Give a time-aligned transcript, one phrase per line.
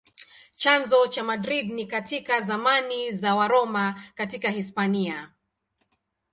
[0.61, 5.31] Chanzo cha Madrid ni katika zamani za Waroma katika Hispania.